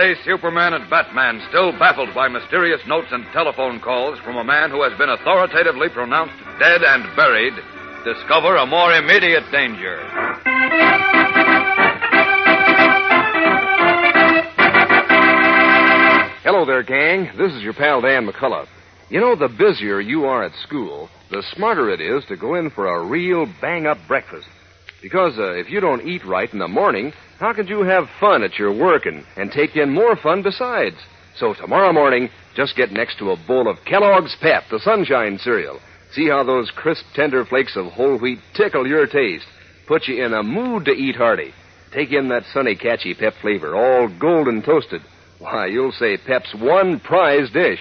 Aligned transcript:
Today, 0.00 0.18
Superman 0.24 0.72
and 0.72 0.88
Batman, 0.88 1.42
still 1.50 1.72
baffled 1.72 2.14
by 2.14 2.26
mysterious 2.26 2.80
notes 2.86 3.08
and 3.10 3.22
telephone 3.34 3.80
calls 3.80 4.18
from 4.20 4.38
a 4.38 4.44
man 4.44 4.70
who 4.70 4.82
has 4.82 4.96
been 4.96 5.10
authoritatively 5.10 5.90
pronounced 5.90 6.32
dead 6.58 6.82
and 6.82 7.04
buried, 7.16 7.52
discover 8.02 8.56
a 8.56 8.64
more 8.64 8.94
immediate 8.94 9.44
danger. 9.52 10.00
Hello 16.44 16.64
there, 16.64 16.82
gang. 16.82 17.28
This 17.36 17.52
is 17.52 17.62
your 17.62 17.74
pal 17.74 18.00
Dan 18.00 18.26
McCullough. 18.26 18.68
You 19.10 19.20
know, 19.20 19.36
the 19.36 19.48
busier 19.48 20.00
you 20.00 20.24
are 20.24 20.42
at 20.42 20.54
school, 20.66 21.10
the 21.30 21.42
smarter 21.54 21.90
it 21.90 22.00
is 22.00 22.24
to 22.28 22.38
go 22.38 22.54
in 22.54 22.70
for 22.70 22.86
a 22.86 23.04
real 23.04 23.46
bang 23.60 23.86
up 23.86 23.98
breakfast. 24.08 24.48
Because 25.02 25.38
uh, 25.38 25.52
if 25.52 25.70
you 25.70 25.80
don't 25.80 26.06
eat 26.06 26.24
right 26.24 26.52
in 26.52 26.58
the 26.58 26.68
morning, 26.68 27.12
how 27.38 27.52
could 27.52 27.68
you 27.68 27.82
have 27.82 28.08
fun 28.18 28.42
at 28.42 28.58
your 28.58 28.72
work 28.72 29.06
and, 29.06 29.24
and 29.36 29.50
take 29.50 29.76
in 29.76 29.90
more 29.92 30.16
fun 30.16 30.42
besides? 30.42 30.96
So 31.36 31.54
tomorrow 31.54 31.92
morning, 31.92 32.28
just 32.54 32.76
get 32.76 32.92
next 32.92 33.18
to 33.18 33.30
a 33.30 33.46
bowl 33.46 33.68
of 33.68 33.78
Kellogg's 33.86 34.36
Pep, 34.40 34.64
the 34.70 34.78
Sunshine 34.80 35.38
cereal. 35.38 35.80
See 36.12 36.28
how 36.28 36.44
those 36.44 36.70
crisp, 36.70 37.04
tender 37.14 37.44
flakes 37.44 37.76
of 37.76 37.86
whole 37.86 38.18
wheat 38.18 38.40
tickle 38.54 38.86
your 38.86 39.06
taste. 39.06 39.46
Put 39.86 40.06
you 40.06 40.24
in 40.24 40.34
a 40.34 40.42
mood 40.42 40.84
to 40.84 40.92
eat 40.92 41.16
hearty. 41.16 41.52
Take 41.92 42.12
in 42.12 42.28
that 42.28 42.44
sunny, 42.52 42.76
catchy 42.76 43.14
Pep 43.14 43.34
flavor, 43.40 43.74
all 43.74 44.08
golden 44.08 44.62
toasted. 44.62 45.02
Why, 45.38 45.66
you'll 45.66 45.92
say 45.92 46.18
Pep's 46.18 46.54
one 46.54 47.00
prize 47.00 47.50
dish. 47.50 47.80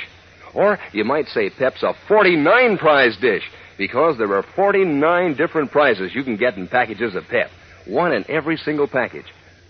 Or 0.54 0.80
you 0.94 1.04
might 1.04 1.28
say 1.28 1.50
Pep's 1.50 1.84
a 1.84 1.94
49 2.08 2.78
prize 2.78 3.18
dish, 3.18 3.44
because 3.80 4.18
there 4.18 4.36
are 4.36 4.44
49 4.58 5.36
different 5.36 5.72
prizes 5.72 6.14
you 6.14 6.24
can 6.24 6.36
get 6.36 6.58
in 6.58 6.68
packages 6.68 7.16
of 7.16 7.24
Pep. 7.30 7.50
One 7.88 8.12
in 8.12 8.30
every 8.30 8.58
single 8.58 8.90
package. 8.90 9.26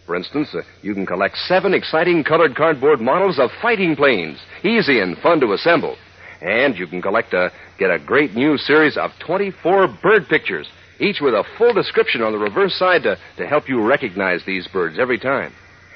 For 0.08 0.16
instance, 0.16 0.50
uh, 0.54 0.64
you 0.82 0.96
can 0.96 1.06
collect 1.06 1.38
seven 1.38 1.76
exciting 1.76 2.24
colored 2.24 2.56
cardboard 2.56 3.00
models 3.00 3.38
of 3.38 3.52
fighting 3.62 3.96
planes, 3.96 4.40
easy 4.64 5.00
and 5.00 5.16
fun 5.20 5.40
to 5.42 5.54
assemble. 5.54 5.96
And 6.42 6.76
you 6.76 6.88
can 6.88 7.04
collect 7.04 7.34
a, 7.36 7.52
get 7.78 7.92
a 7.92 8.00
great 8.00 8.34
new 8.34 8.58
series 8.58 8.98
of 8.98 9.12
24 9.28 10.00
bird 10.02 10.28
pictures, 10.28 10.68
each 11.00 11.22
with 11.22 11.36
a 11.36 11.44
full 11.60 11.74
description 11.74 12.24
on 12.24 12.32
the 12.32 12.40
reverse 12.40 12.74
side 12.80 13.04
to, 13.04 13.16
to 13.38 13.46
help 13.46 13.70
you 13.70 13.86
recognize 13.86 14.42
these 14.44 14.68
birds 14.68 14.98
every 15.00 15.20
time. 15.20 15.54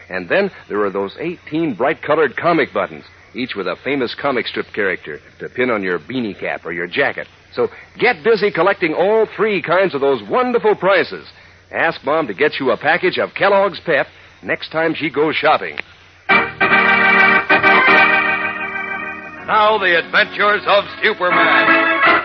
And 0.09 0.29
then 0.29 0.51
there 0.69 0.85
are 0.85 0.91
those 0.91 1.17
18 1.19 1.73
bright 1.73 2.03
colored 2.03 2.37
comic 2.37 2.71
buttons, 2.71 3.05
each 3.33 3.55
with 3.55 3.65
a 3.65 3.77
famous 3.83 4.13
comic 4.21 4.45
strip 4.45 4.67
character 4.71 5.19
to 5.39 5.49
pin 5.49 5.71
on 5.71 5.81
your 5.81 5.97
beanie 5.97 6.39
cap 6.39 6.63
or 6.63 6.71
your 6.71 6.87
jacket. 6.87 7.27
So 7.55 7.69
get 7.99 8.23
busy 8.23 8.51
collecting 8.51 8.93
all 8.93 9.27
three 9.35 9.61
kinds 9.61 9.93
of 9.93 10.01
those 10.01 10.21
wonderful 10.29 10.75
prizes. 10.75 11.27
Ask 11.71 12.03
Mom 12.03 12.27
to 12.27 12.33
get 12.33 12.59
you 12.59 12.71
a 12.71 12.77
package 12.77 13.17
of 13.17 13.33
Kellogg's 13.33 13.79
Pep 13.85 14.07
next 14.43 14.71
time 14.71 14.93
she 14.95 15.09
goes 15.09 15.35
shopping. 15.35 15.77
Now, 19.45 19.77
the 19.77 19.99
adventures 19.99 20.63
of 20.65 20.85
Superman. 21.03 22.23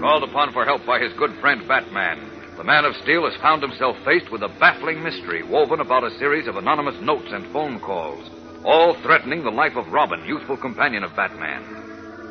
Called 0.00 0.24
upon 0.24 0.52
for 0.52 0.64
help 0.64 0.84
by 0.84 0.98
his 0.98 1.12
good 1.16 1.30
friend 1.40 1.66
Batman, 1.68 2.28
the 2.56 2.64
Man 2.64 2.84
of 2.84 2.96
Steel 3.02 3.30
has 3.30 3.40
found 3.40 3.62
himself 3.62 3.96
faced 4.04 4.30
with 4.32 4.42
a 4.42 4.48
baffling 4.58 5.02
mystery 5.02 5.42
woven 5.42 5.80
about 5.80 6.04
a 6.04 6.18
series 6.18 6.48
of 6.48 6.56
anonymous 6.56 7.00
notes 7.00 7.28
and 7.30 7.50
phone 7.52 7.78
calls, 7.78 8.28
all 8.64 8.96
threatening 9.02 9.44
the 9.44 9.50
life 9.50 9.76
of 9.76 9.92
Robin, 9.92 10.24
youthful 10.24 10.56
companion 10.56 11.04
of 11.04 11.14
Batman. 11.14 11.81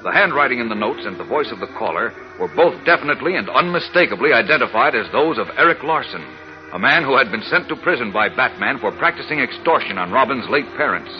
The 0.03 0.11
handwriting 0.11 0.59
in 0.59 0.67
the 0.67 0.73
notes 0.73 1.05
and 1.05 1.15
the 1.19 1.23
voice 1.23 1.51
of 1.51 1.59
the 1.59 1.67
caller 1.77 2.11
were 2.39 2.47
both 2.47 2.73
definitely 2.85 3.35
and 3.35 3.47
unmistakably 3.47 4.33
identified 4.33 4.95
as 4.95 5.11
those 5.11 5.37
of 5.37 5.47
Eric 5.57 5.83
Larson, 5.83 6.25
a 6.73 6.79
man 6.79 7.03
who 7.03 7.15
had 7.15 7.29
been 7.29 7.43
sent 7.43 7.67
to 7.67 7.75
prison 7.75 8.11
by 8.11 8.27
Batman 8.29 8.79
for 8.79 8.91
practicing 8.91 9.39
extortion 9.39 9.99
on 9.99 10.11
Robin's 10.11 10.49
late 10.49 10.65
parents. 10.75 11.11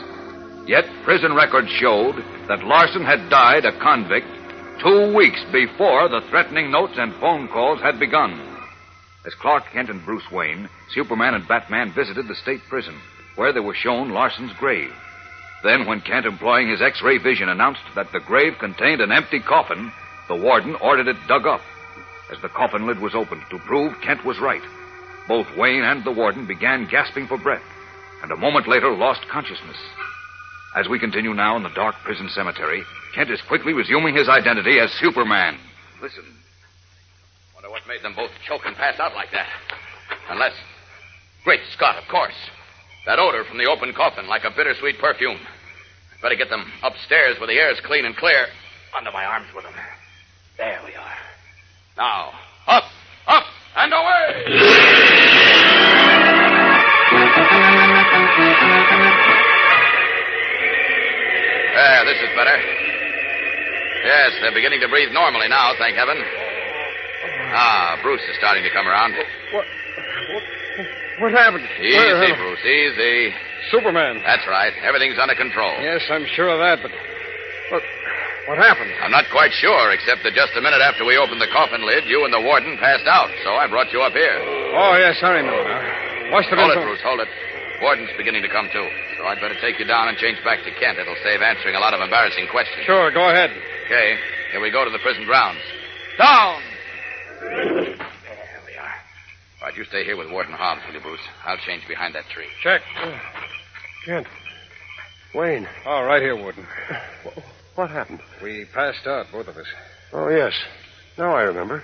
Yet 0.68 0.86
prison 1.04 1.36
records 1.36 1.70
showed 1.70 2.16
that 2.48 2.64
Larson 2.64 3.06
had 3.06 3.30
died 3.30 3.66
a 3.66 3.78
convict 3.80 4.26
two 4.82 5.14
weeks 5.16 5.44
before 5.52 6.10
the 6.10 6.22
threatening 6.30 6.72
notes 6.72 6.94
and 6.98 7.14
phone 7.16 7.48
calls 7.50 7.82
had 7.82 8.00
begun. 8.00 8.34
As 9.28 9.36
Clark 9.36 9.66
Kent 9.72 9.92
and 9.92 10.04
Bruce 10.04 10.32
Wayne, 10.32 10.68
Superman 10.90 11.36
and 11.36 11.48
Batman 11.48 11.94
visited 11.94 12.28
the 12.28 12.36
state 12.36 12.62
prison, 12.68 13.00
where 13.36 13.54
they 13.54 13.60
were 13.60 13.76
shown 13.76 14.10
Larson's 14.10 14.54
grave. 14.54 14.92
Then, 15.64 15.86
when 15.86 16.02
Kent, 16.02 16.26
employing 16.26 16.70
his 16.70 16.82
X 16.82 17.02
ray 17.02 17.18
vision, 17.18 17.50
announced 17.50 17.84
that 17.96 18.12
the 18.12 18.20
grave 18.20 18.54
contained 18.60 19.02
an 19.02 19.12
empty 19.12 19.40
coffin, 19.40 19.92
the 20.28 20.36
warden 20.36 20.76
ordered 20.76 21.08
it 21.08 21.18
dug 21.28 21.46
up. 21.46 21.62
As 22.32 22.42
the 22.42 22.50
coffin 22.50 22.88
lid 22.88 23.00
was 23.00 23.14
opened 23.14 23.44
to 23.50 23.60
prove 23.60 24.00
Kent 24.02 24.26
was 24.26 24.40
right, 24.40 24.62
both 25.28 25.48
Wayne 25.56 25.84
and 25.84 26.04
the 26.04 26.12
warden 26.12 26.48
began 26.48 26.88
gasping 26.88 27.28
for 27.28 27.38
breath, 27.38 27.64
and 28.24 28.32
a 28.32 28.38
moment 28.38 28.68
later 28.68 28.92
lost 28.92 29.22
consciousness. 29.30 29.78
As 30.76 30.88
we 30.88 31.00
continue 31.00 31.34
now 31.34 31.58
in 31.58 31.64
the 31.64 31.70
dark 31.70 31.96
prison 32.04 32.30
cemetery, 32.30 32.84
Kent 33.14 33.30
is 33.30 33.42
quickly 33.42 33.74
resuming 33.74 34.16
his 34.16 34.30
identity 34.30 34.80
as 34.80 34.90
Superman. 34.92 35.58
Listen. 36.02 36.24
Wonder 37.54 37.70
what 37.70 37.86
made 37.88 38.02
them 38.02 38.16
both 38.16 38.32
choke 38.48 38.66
and 38.66 38.76
pass 38.76 39.00
out 39.00 39.14
like 39.14 39.32
that. 39.32 39.48
Unless. 40.30 40.54
Great 41.44 41.62
Scott, 41.74 41.98
of 41.98 42.08
course. 42.08 42.36
That 43.06 43.18
odor 43.18 43.44
from 43.46 43.58
the 43.58 43.66
open 43.66 43.94
coffin, 43.94 44.28
like 44.28 44.44
a 44.44 44.52
bittersweet 44.52 45.00
perfume. 45.00 45.40
Better 46.22 46.36
get 46.36 46.50
them 46.50 46.72
upstairs 46.84 47.40
where 47.40 47.48
the 47.48 47.58
air's 47.58 47.80
clean 47.86 48.06
and 48.06 48.16
clear. 48.16 48.46
Under 48.96 49.12
my 49.12 49.26
arms 49.26 49.48
with 49.56 49.64
them. 49.64 49.74
There 50.58 50.80
we 50.86 50.94
are. 50.94 51.18
Now, 51.98 52.32
up, 52.68 52.84
up, 53.28 53.44
and 53.76 53.92
away! 53.92 54.44
There, 61.74 62.06
this 62.06 62.22
is 62.22 62.30
better. 62.38 62.58
Yes, 64.06 64.32
they're 64.42 64.54
beginning 64.54 64.82
to 64.82 64.90
breathe 64.90 65.12
normally 65.12 65.48
now, 65.48 65.74
thank 65.80 65.96
heaven. 65.96 66.22
Ah, 67.54 68.00
Bruce 68.04 68.22
is 68.30 68.38
starting 68.38 68.64
to 68.64 68.70
come 68.70 68.88
around. 68.88 69.14
What? 69.14 69.26
What, 69.54 69.66
what 71.22 71.32
happened? 71.32 71.64
Easy, 71.80 71.96
Where- 71.96 72.34
uh, 72.34 72.36
Bruce, 72.36 72.66
easy. 72.66 73.34
Superman. 73.70 74.20
That's 74.26 74.44
right. 74.50 74.74
Everything's 74.84 75.18
under 75.22 75.36
control. 75.38 75.72
Yes, 75.80 76.02
I'm 76.10 76.26
sure 76.36 76.50
of 76.50 76.60
that, 76.60 76.82
but 76.82 76.92
what? 77.72 77.84
What 78.50 78.58
happened? 78.58 78.90
I'm 79.06 79.14
not 79.14 79.30
quite 79.32 79.54
sure, 79.54 79.94
except 79.94 80.26
that 80.26 80.34
just 80.34 80.58
a 80.58 80.62
minute 80.66 80.82
after 80.82 81.06
we 81.06 81.16
opened 81.16 81.40
the 81.40 81.48
coffin 81.54 81.86
lid, 81.86 82.04
you 82.10 82.26
and 82.26 82.34
the 82.34 82.42
warden 82.42 82.76
passed 82.82 83.06
out, 83.06 83.30
so 83.46 83.54
I 83.54 83.70
brought 83.70 83.94
you 83.94 84.02
up 84.02 84.14
here. 84.18 84.34
Oh 84.76 84.98
yes, 84.98 85.22
I 85.22 85.30
remember 85.40 85.62
now. 85.64 86.34
Must 86.36 86.50
have 86.50 86.58
Hold 86.58 86.74
it, 86.74 86.82
Bruce, 86.82 87.02
hold 87.06 87.20
it. 87.22 87.30
Warden's 87.82 88.10
beginning 88.18 88.42
to 88.42 88.50
come 88.50 88.68
to, 88.68 88.82
so 89.18 89.26
I'd 89.26 89.40
better 89.40 89.56
take 89.62 89.80
you 89.80 89.86
down 89.86 90.08
and 90.10 90.18
change 90.18 90.38
back 90.44 90.60
to 90.66 90.72
Kent. 90.82 90.98
It'll 90.98 91.16
save 91.24 91.42
answering 91.42 91.76
a 91.76 91.80
lot 91.80 91.94
of 91.94 92.02
embarrassing 92.02 92.48
questions. 92.50 92.82
Sure, 92.86 93.12
go 93.12 93.30
ahead. 93.30 93.52
Okay, 93.86 94.18
here 94.52 94.62
we 94.62 94.72
go 94.72 94.84
to 94.86 94.92
the 94.92 95.00
prison 95.00 95.26
grounds. 95.26 95.62
Down! 96.18 96.62
There 99.62 99.70
we 99.70 99.70
are. 99.70 99.70
All 99.70 99.70
right, 99.70 99.78
you 99.78 99.86
stay 99.86 100.04
here 100.04 100.18
with 100.18 100.32
Warden 100.32 100.54
Hobbs, 100.54 100.82
will 100.88 100.94
you, 100.94 101.02
Bruce? 101.02 101.20
I'll 101.46 101.58
change 101.58 101.88
behind 101.88 102.16
that 102.16 102.26
tree. 102.34 102.48
Check. 102.64 102.82
Kent. 104.06 104.28
Wayne. 105.34 105.68
Oh, 105.86 106.04
right 106.04 106.22
here, 106.22 106.36
Warden. 106.36 106.66
What 107.76 107.90
happened? 107.90 108.20
We 108.44 108.66
passed 108.74 109.08
out, 109.08 109.28
both 109.32 109.48
of 109.48 109.56
us. 109.58 109.66
Oh, 110.12 110.28
yes. 110.28 110.54
Now 111.18 111.36
I 111.36 111.44
remember. 111.44 111.84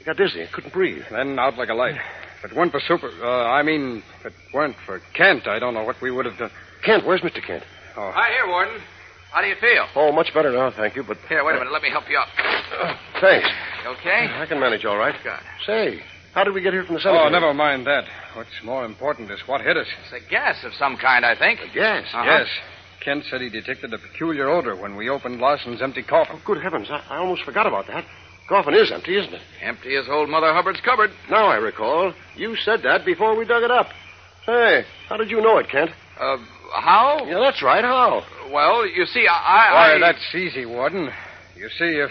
I 0.00 0.04
got 0.04 0.16
dizzy. 0.16 0.42
I 0.42 0.46
couldn't 0.46 0.72
breathe. 0.72 1.02
Then 1.10 1.38
out 1.38 1.56
like 1.58 1.70
a 1.70 1.74
light. 1.74 1.96
If 2.44 2.52
it 2.52 2.56
weren't 2.56 2.70
for 2.72 2.80
Super, 2.80 3.10
uh, 3.22 3.50
I 3.50 3.62
mean, 3.62 4.02
if 4.20 4.26
it 4.26 4.32
weren't 4.52 4.76
for 4.86 5.00
Kent, 5.14 5.48
I 5.48 5.58
don't 5.58 5.74
know 5.74 5.82
what 5.82 6.00
we 6.00 6.10
would 6.10 6.26
have 6.26 6.38
done. 6.38 6.50
Kent, 6.84 7.04
where's 7.06 7.22
Mr. 7.22 7.42
Kent? 7.44 7.64
Oh, 7.96 8.12
Hi, 8.14 8.30
here, 8.30 8.46
Warden. 8.46 8.80
How 9.32 9.40
do 9.40 9.48
you 9.48 9.56
feel? 9.56 9.86
Oh, 9.96 10.12
much 10.12 10.32
better 10.32 10.52
now, 10.52 10.70
thank 10.70 10.94
you, 10.94 11.02
but... 11.02 11.16
Here, 11.28 11.44
wait 11.44 11.56
a 11.56 11.58
minute. 11.58 11.72
Let 11.72 11.82
me 11.82 11.90
help 11.90 12.08
you 12.08 12.18
up. 12.18 12.28
Uh, 12.38 12.96
thanks. 13.20 13.48
You 13.82 13.90
okay? 13.90 14.28
I 14.30 14.46
can 14.46 14.60
manage 14.60 14.84
all 14.84 14.96
right. 14.96 15.14
Good. 15.24 15.40
Say, 15.66 16.02
how 16.34 16.44
did 16.44 16.52
we 16.52 16.60
get 16.60 16.72
here 16.72 16.84
from 16.84 16.96
the 16.96 17.00
cemetery? 17.00 17.26
oh, 17.26 17.28
never 17.30 17.54
mind 17.54 17.86
that. 17.86 18.04
What's 18.34 18.50
more 18.64 18.84
important 18.84 19.30
is 19.30 19.40
what 19.46 19.60
hit 19.60 19.76
us. 19.76 19.86
It's 20.04 20.24
a 20.24 20.28
gas 20.28 20.64
of 20.64 20.72
some 20.74 20.96
kind, 20.96 21.24
I 21.24 21.36
think. 21.38 21.60
Gas? 21.72 22.06
Uh-huh. 22.12 22.24
Yes. 22.24 22.48
Kent 23.04 23.24
said 23.30 23.40
he 23.40 23.50
detected 23.50 23.92
a 23.92 23.98
peculiar 23.98 24.48
odor 24.48 24.74
when 24.74 24.96
we 24.96 25.08
opened 25.08 25.40
Larson's 25.40 25.80
empty 25.82 26.02
coffin. 26.02 26.36
Oh, 26.38 26.42
good 26.44 26.62
heavens. 26.62 26.88
I, 26.90 27.04
I 27.08 27.16
almost 27.18 27.42
forgot 27.44 27.66
about 27.66 27.86
that. 27.86 28.04
Coffin 28.48 28.74
is 28.74 28.90
empty, 28.92 29.16
isn't 29.16 29.32
it? 29.32 29.40
Empty 29.62 29.96
as 29.96 30.06
old 30.08 30.28
Mother 30.28 30.52
Hubbard's 30.52 30.80
cupboard. 30.80 31.10
Now 31.30 31.46
I 31.46 31.56
recall. 31.56 32.12
You 32.36 32.56
said 32.56 32.82
that 32.82 33.04
before 33.04 33.36
we 33.36 33.44
dug 33.46 33.62
it 33.62 33.70
up. 33.70 33.86
Hey, 34.44 34.84
how 35.08 35.16
did 35.16 35.30
you 35.30 35.40
know 35.40 35.58
it, 35.58 35.68
Kent? 35.70 35.90
Uh, 36.20 36.36
how? 36.74 37.24
Yeah, 37.26 37.40
that's 37.40 37.62
right. 37.62 37.84
How? 37.84 38.22
Well, 38.52 38.86
you 38.86 39.06
see, 39.06 39.26
I. 39.30 39.94
Why, 39.94 39.98
that's 39.98 40.34
easy, 40.34 40.66
Warden. 40.66 41.10
You 41.56 41.68
see, 41.78 42.00
if 42.02 42.10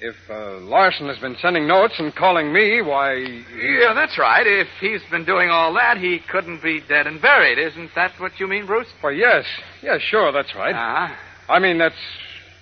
if 0.00 0.14
uh, 0.30 0.58
Larson 0.60 1.08
has 1.08 1.18
been 1.18 1.36
sending 1.40 1.66
notes 1.66 1.94
and 1.98 2.14
calling 2.14 2.52
me, 2.52 2.80
why. 2.82 3.14
Yeah, 3.14 3.94
that's 3.94 4.16
right. 4.18 4.46
If 4.46 4.68
he's 4.80 5.02
been 5.10 5.24
doing 5.24 5.50
all 5.50 5.74
that, 5.74 5.98
he 5.98 6.20
couldn't 6.30 6.62
be 6.62 6.80
dead 6.88 7.06
and 7.06 7.20
buried. 7.20 7.58
Isn't 7.58 7.90
that 7.94 8.12
what 8.18 8.38
you 8.38 8.46
mean, 8.46 8.66
Bruce? 8.66 8.88
Why, 9.00 9.10
yes. 9.10 9.44
Yes, 9.82 10.00
sure, 10.02 10.30
that's 10.30 10.54
right. 10.54 10.74
Uh-huh. 10.74 11.14
I 11.48 11.58
mean, 11.58 11.78
that's. 11.78 11.96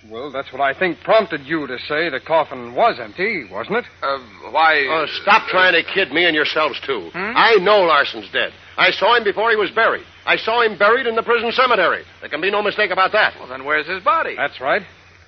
Well, 0.08 0.30
that's 0.30 0.52
what 0.52 0.60
I 0.60 0.72
think 0.78 1.00
prompted 1.00 1.44
you 1.44 1.66
to 1.66 1.78
say 1.80 2.08
the 2.08 2.20
coffin 2.20 2.74
was 2.74 3.00
empty, 3.00 3.48
wasn't 3.50 3.78
it? 3.78 3.84
Uh, 4.02 4.18
why... 4.52 4.86
Oh, 4.88 5.04
stop 5.22 5.48
trying 5.48 5.72
to 5.72 5.82
kid 5.92 6.12
me 6.12 6.26
and 6.26 6.34
yourselves, 6.34 6.78
too. 6.86 7.10
Hmm? 7.12 7.32
I 7.34 7.56
know 7.56 7.80
Larson's 7.80 8.30
dead. 8.32 8.52
I 8.78 8.92
saw 8.92 9.16
him 9.16 9.24
before 9.24 9.50
he 9.50 9.56
was 9.56 9.72
buried. 9.72 10.04
I 10.24 10.36
saw 10.36 10.62
him 10.62 10.78
buried 10.78 11.08
in 11.08 11.16
the 11.16 11.24
prison 11.24 11.50
cemetery. 11.50 12.04
There 12.20 12.28
can 12.28 12.40
be 12.40 12.52
no 12.52 12.62
mistake 12.62 12.92
about 12.92 13.10
that. 13.12 13.34
Well, 13.36 13.48
then 13.48 13.64
where's 13.64 13.88
his 13.88 14.00
body? 14.04 14.36
That's 14.36 14.60
right. 14.60 14.82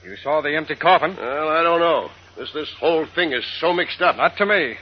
You 0.04 0.16
saw 0.22 0.40
the 0.40 0.54
empty 0.56 0.74
coffin. 0.74 1.16
Well, 1.16 1.48
I 1.48 1.62
don't 1.62 1.80
know. 1.80 2.10
This 2.36 2.52
this 2.52 2.72
whole 2.78 3.06
thing 3.14 3.32
is 3.32 3.44
so 3.60 3.72
mixed 3.72 4.00
up. 4.00 4.16
Not 4.16 4.36
to 4.38 4.46
me. 4.46 4.76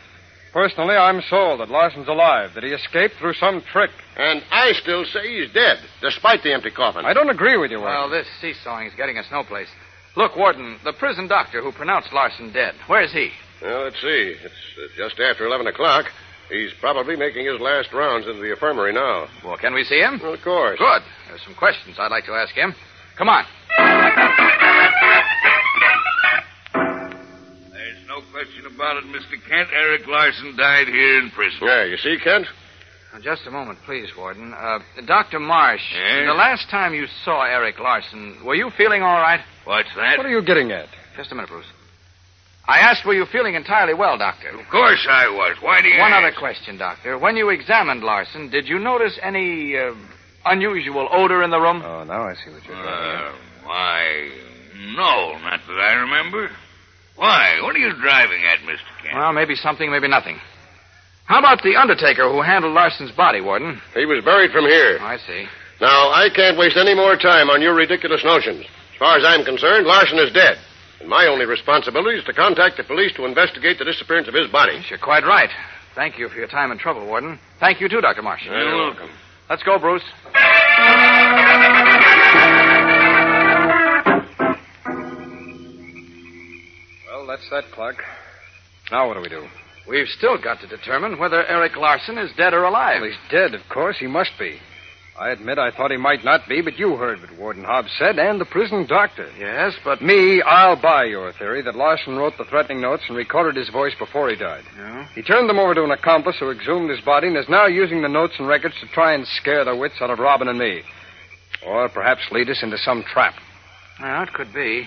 Personally, 0.52 0.96
I'm 0.96 1.20
sold 1.28 1.60
that 1.60 1.68
Larson's 1.68 2.08
alive, 2.08 2.54
that 2.54 2.64
he 2.64 2.70
escaped 2.70 3.16
through 3.16 3.34
some 3.34 3.60
trick. 3.60 3.90
And 4.16 4.42
I 4.50 4.72
still 4.72 5.04
say 5.04 5.40
he's 5.40 5.52
dead, 5.52 5.78
despite 6.00 6.42
the 6.42 6.54
empty 6.54 6.70
coffin. 6.70 7.04
I 7.04 7.12
don't 7.12 7.28
agree 7.28 7.58
with 7.58 7.70
you, 7.70 7.78
Warden. 7.78 7.94
Well, 7.94 8.08
this 8.08 8.26
seesawing 8.40 8.86
is 8.86 8.94
getting 8.94 9.18
us 9.18 9.26
no 9.30 9.44
place. 9.44 9.68
Look, 10.16 10.34
Warden, 10.34 10.78
the 10.82 10.94
prison 10.94 11.28
doctor 11.28 11.62
who 11.62 11.72
pronounced 11.72 12.10
Larson 12.10 12.52
dead, 12.54 12.74
where's 12.86 13.12
he? 13.12 13.32
Well, 13.60 13.84
let's 13.84 14.00
see. 14.00 14.34
It's 14.42 14.54
uh, 14.78 14.88
just 14.96 15.20
after 15.20 15.46
11 15.46 15.66
o'clock. 15.66 16.06
He's 16.48 16.72
probably 16.80 17.16
making 17.16 17.44
his 17.44 17.60
last 17.60 17.92
rounds 17.92 18.26
into 18.26 18.40
the 18.40 18.52
infirmary 18.52 18.94
now. 18.94 19.28
Well, 19.44 19.58
can 19.58 19.74
we 19.74 19.84
see 19.84 19.98
him? 19.98 20.20
Well, 20.22 20.32
of 20.34 20.42
course. 20.42 20.78
Good. 20.78 21.02
There's 21.28 21.42
some 21.42 21.54
questions 21.54 21.96
I'd 21.98 22.10
like 22.10 22.24
to 22.26 22.32
ask 22.32 22.54
him. 22.54 22.74
Come 23.19 23.28
on. 23.28 23.44
Question 28.36 28.66
about 28.66 28.98
it, 28.98 29.04
Mr. 29.04 29.40
Kent. 29.48 29.68
Eric 29.72 30.06
Larson 30.06 30.54
died 30.56 30.88
here 30.88 31.20
in 31.20 31.30
prison. 31.30 31.58
Yeah, 31.62 31.84
you 31.84 31.96
see, 31.96 32.18
Kent? 32.22 32.46
Now, 33.14 33.20
just 33.20 33.46
a 33.46 33.50
moment, 33.50 33.78
please, 33.86 34.08
Warden. 34.14 34.52
Uh, 34.52 34.80
Dr. 35.06 35.40
Marsh, 35.40 35.80
Yes? 35.94 36.26
the 36.26 36.34
last 36.34 36.68
time 36.68 36.92
you 36.92 37.06
saw 37.24 37.44
Eric 37.44 37.78
Larson, 37.78 38.44
were 38.44 38.54
you 38.54 38.70
feeling 38.76 39.00
all 39.02 39.20
right? 39.20 39.40
What's 39.64 39.88
that? 39.96 40.18
What 40.18 40.26
are 40.26 40.30
you 40.30 40.42
getting 40.44 40.70
at? 40.70 40.86
Just 41.16 41.32
a 41.32 41.34
minute, 41.34 41.48
Bruce. 41.48 41.64
I 42.68 42.80
asked, 42.80 43.06
were 43.06 43.14
you 43.14 43.24
feeling 43.32 43.54
entirely 43.54 43.94
well, 43.94 44.18
Doctor? 44.18 44.48
Of 44.50 44.68
course 44.70 45.06
I 45.08 45.28
was. 45.28 45.56
Why 45.62 45.80
do 45.80 45.88
you 45.88 45.98
One 45.98 46.12
other 46.12 46.32
question, 46.36 46.76
Doctor. 46.76 47.16
When 47.16 47.36
you 47.38 47.48
examined 47.48 48.02
Larson, 48.02 48.50
did 48.50 48.68
you 48.68 48.78
notice 48.78 49.18
any 49.22 49.78
uh, 49.78 49.94
unusual 50.44 51.08
odor 51.10 51.42
in 51.42 51.50
the 51.50 51.60
room? 51.60 51.80
Oh, 51.82 52.04
now 52.04 52.24
I 52.24 52.34
see 52.34 52.50
what 52.50 52.62
you're 52.66 52.76
getting 52.76 52.92
Uh, 52.92 53.32
why, 53.64 54.30
no, 54.94 55.38
not 55.38 55.60
that 55.66 55.80
I 55.80 55.94
remember. 55.94 56.50
Why? 57.16 57.60
What 57.62 57.74
are 57.74 57.78
you 57.78 57.92
driving 58.00 58.42
at, 58.44 58.60
Mr. 58.60 59.02
Kent? 59.02 59.14
Well, 59.16 59.32
maybe 59.32 59.54
something, 59.54 59.90
maybe 59.90 60.08
nothing. 60.08 60.38
How 61.24 61.38
about 61.38 61.62
the 61.62 61.74
undertaker 61.76 62.30
who 62.30 62.40
handled 62.42 62.74
Larson's 62.74 63.10
body, 63.10 63.40
Warden? 63.40 63.80
He 63.94 64.06
was 64.06 64.24
buried 64.24 64.52
from 64.52 64.64
here. 64.64 64.98
Oh, 65.00 65.04
I 65.04 65.16
see. 65.18 65.46
Now, 65.80 66.10
I 66.12 66.28
can't 66.34 66.56
waste 66.56 66.76
any 66.76 66.94
more 66.94 67.16
time 67.16 67.50
on 67.50 67.60
your 67.60 67.74
ridiculous 67.74 68.22
notions. 68.24 68.64
As 68.92 68.98
far 68.98 69.18
as 69.18 69.24
I'm 69.24 69.44
concerned, 69.44 69.86
Larson 69.86 70.18
is 70.18 70.32
dead. 70.32 70.56
And 71.00 71.08
my 71.08 71.26
only 71.26 71.44
responsibility 71.44 72.18
is 72.18 72.24
to 72.24 72.32
contact 72.32 72.76
the 72.76 72.84
police 72.84 73.12
to 73.16 73.24
investigate 73.24 73.78
the 73.78 73.84
disappearance 73.84 74.28
of 74.28 74.34
his 74.34 74.50
body. 74.50 74.80
You're 74.88 74.98
quite 74.98 75.24
right. 75.24 75.50
Thank 75.94 76.19
you 76.19 76.28
for 76.28 76.36
your 76.36 76.48
time 76.48 76.70
and 76.70 76.80
trouble, 76.80 77.04
Warden. 77.06 77.38
Thank 77.60 77.80
you, 77.80 77.88
too, 77.88 78.00
Dr. 78.00 78.22
Marsh. 78.22 78.44
You're 78.44 78.54
welcome. 78.76 79.10
Let's 79.50 79.62
go, 79.62 79.78
Bruce. 79.78 80.02
Well, 87.26 87.37
that's 87.37 87.50
that, 87.50 87.73
Clark. 87.75 87.96
Now 88.93 89.08
what 89.08 89.14
do 89.14 89.20
we 89.20 89.28
do? 89.28 89.49
We've 89.88 90.06
still 90.17 90.40
got 90.40 90.61
to 90.61 90.69
determine 90.69 91.19
whether 91.19 91.44
Eric 91.44 91.76
Larson 91.76 92.19
is 92.19 92.31
dead 92.37 92.55
or 92.55 92.62
alive. 92.62 93.00
Well, 93.00 93.11
he's 93.11 93.31
dead, 93.31 93.52
of 93.52 93.62
course. 93.69 93.96
He 93.99 94.06
must 94.06 94.31
be. 94.38 94.58
I 95.19 95.31
admit 95.31 95.58
I 95.58 95.73
thought 95.73 95.90
he 95.90 95.96
might 95.96 96.25
not 96.25 96.49
be, 96.49 96.61
but 96.61 96.78
you 96.78 96.94
heard 96.94 97.20
what 97.20 97.37
Warden 97.37 97.64
Hobbs 97.64 97.90
said, 97.99 98.20
and 98.20 98.40
the 98.40 98.44
prison 98.44 98.87
doctor. 98.87 99.28
Yes, 99.38 99.73
but. 99.82 100.02
Me, 100.02 100.40
I'll 100.43 100.81
buy 100.81 101.05
your 101.05 101.32
theory 101.32 101.62
that 101.62 101.75
Larson 101.75 102.17
wrote 102.17 102.34
the 102.38 102.44
threatening 102.44 102.81
notes 102.81 103.02
and 103.08 103.17
recorded 103.17 103.56
his 103.56 103.70
voice 103.70 103.94
before 103.99 104.31
he 104.31 104.37
died. 104.37 104.62
Yeah? 104.76 105.08
He 105.14 105.22
turned 105.22 105.49
them 105.49 105.58
over 105.58 105.75
to 105.75 105.84
an 105.84 105.90
accomplice 105.90 106.37
who 106.38 106.50
exhumed 106.50 106.90
his 106.90 107.00
body 107.00 107.26
and 107.26 107.37
is 107.37 107.49
now 107.49 107.67
using 107.67 108.02
the 108.02 108.08
notes 108.08 108.34
and 108.38 108.46
records 108.46 108.76
to 108.81 108.87
try 108.88 109.14
and 109.14 109.26
scare 109.26 109.64
the 109.64 109.75
wits 109.75 109.96
out 110.00 110.11
of 110.11 110.20
Robin 110.20 110.46
and 110.46 110.58
me. 110.58 110.82
Or 111.67 111.88
perhaps 111.88 112.22
lead 112.31 112.50
us 112.50 112.62
into 112.62 112.79
some 112.79 113.02
trap. 113.02 113.34
Well, 114.00 114.22
it 114.22 114.32
could 114.32 114.55
be. 114.55 114.87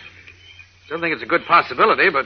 Still 0.90 1.00
think 1.00 1.14
it's 1.14 1.22
a 1.22 1.28
good 1.28 1.46
possibility, 1.46 2.10
but 2.10 2.26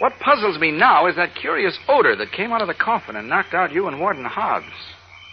what 0.00 0.12
puzzles 0.20 0.60
me 0.60 0.70
now 0.70 1.06
is 1.06 1.16
that 1.16 1.34
curious 1.34 1.78
odor 1.88 2.14
that 2.14 2.30
came 2.30 2.52
out 2.52 2.60
of 2.60 2.68
the 2.68 2.74
coffin 2.74 3.16
and 3.16 3.26
knocked 3.26 3.54
out 3.54 3.72
you 3.72 3.88
and 3.88 3.98
Warden 3.98 4.26
Hobbs. 4.26 4.66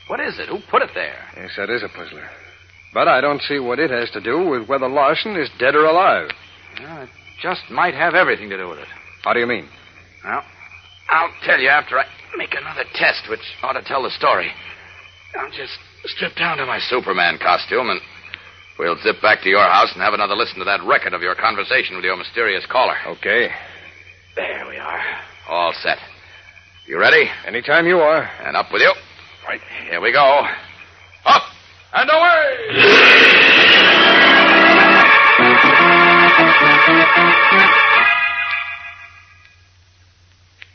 What 0.07 0.21
is 0.21 0.39
it? 0.39 0.47
Who 0.47 0.59
put 0.71 0.81
it 0.81 0.91
there? 0.95 1.27
Yes, 1.35 1.51
that 1.57 1.69
is 1.69 1.83
a 1.83 1.89
puzzler. 1.89 2.25
But 2.93 3.09
I 3.09 3.19
don't 3.19 3.41
see 3.41 3.59
what 3.59 3.79
it 3.79 3.91
has 3.91 4.09
to 4.11 4.21
do 4.21 4.47
with 4.47 4.69
whether 4.69 4.87
Larson 4.87 5.35
is 5.35 5.49
dead 5.59 5.75
or 5.75 5.83
alive. 5.83 6.29
Well, 6.79 7.01
it 7.01 7.09
just 7.41 7.69
might 7.69 7.95
have 7.95 8.15
everything 8.15 8.49
to 8.49 8.57
do 8.57 8.69
with 8.69 8.79
it. 8.79 8.87
How 9.23 9.33
do 9.33 9.41
you 9.41 9.45
mean? 9.45 9.67
Well, 10.23 10.41
I'll 11.09 11.33
tell 11.43 11.59
you 11.59 11.67
after 11.67 11.99
I 11.99 12.05
make 12.37 12.55
another 12.55 12.85
test, 12.93 13.29
which 13.29 13.43
ought 13.61 13.73
to 13.73 13.81
tell 13.81 14.03
the 14.03 14.11
story. 14.11 14.53
I'll 15.37 15.51
just 15.51 15.77
strip 16.05 16.37
down 16.37 16.59
to 16.59 16.65
my 16.65 16.79
Superman 16.79 17.39
costume 17.43 17.89
and 17.89 17.99
we'll 18.79 18.97
zip 19.03 19.21
back 19.21 19.41
to 19.43 19.49
your 19.49 19.63
house 19.63 19.91
and 19.93 20.01
have 20.01 20.13
another 20.13 20.35
listen 20.35 20.59
to 20.59 20.65
that 20.65 20.83
record 20.83 21.13
of 21.13 21.21
your 21.21 21.35
conversation 21.35 21.95
with 21.95 22.05
your 22.05 22.17
mysterious 22.17 22.65
caller. 22.65 22.95
Okay. 23.07 23.49
There 24.35 24.67
we 24.67 24.77
are. 24.77 25.01
All 25.49 25.73
set. 25.81 25.97
You 26.87 26.99
ready? 26.99 27.29
Anytime 27.45 27.87
you 27.87 27.97
are. 27.97 28.23
And 28.43 28.55
up 28.55 28.71
with 28.71 28.81
you. 28.81 28.93
Right. 29.47 29.61
Here 29.89 30.01
we 30.01 30.11
go. 30.11 30.43
Up 31.25 31.43
and 31.93 32.09
away! 32.09 33.47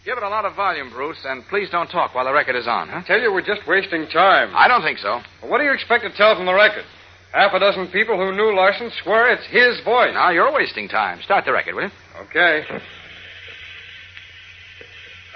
Give 0.04 0.16
it 0.18 0.24
a 0.24 0.28
lot 0.28 0.44
of 0.44 0.56
volume, 0.56 0.90
Bruce, 0.90 1.24
and 1.24 1.44
please 1.48 1.70
don't 1.70 1.86
talk 1.88 2.14
while 2.14 2.24
the 2.24 2.32
record 2.32 2.56
is 2.56 2.66
on, 2.66 2.88
huh? 2.88 3.02
Tell 3.06 3.20
you 3.20 3.32
we're 3.32 3.40
just 3.46 3.62
wasting 3.68 4.08
time. 4.08 4.50
I 4.54 4.66
don't 4.66 4.82
think 4.82 4.98
so. 4.98 5.20
What 5.46 5.58
do 5.58 5.64
you 5.64 5.72
expect 5.72 6.02
to 6.02 6.10
tell 6.10 6.34
from 6.34 6.46
the 6.46 6.54
record? 6.54 6.84
Half 7.32 7.54
a 7.54 7.58
dozen 7.58 7.88
people 7.88 8.16
who 8.16 8.36
knew 8.36 8.54
Larson 8.54 8.90
swear 9.02 9.32
it's 9.32 9.46
his 9.46 9.80
voice. 9.84 10.12
Now 10.12 10.30
you're 10.30 10.52
wasting 10.52 10.88
time. 10.88 11.22
Start 11.22 11.46
the 11.46 11.52
record, 11.52 11.74
will 11.74 11.88
you? 11.88 11.90
Okay. 12.28 12.60